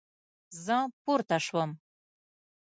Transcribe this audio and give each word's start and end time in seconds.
زه 0.63 0.77
پورته 1.03 1.37
شوم 1.45 1.71